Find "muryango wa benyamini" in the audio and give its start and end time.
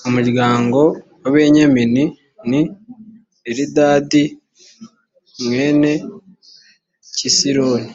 0.16-2.04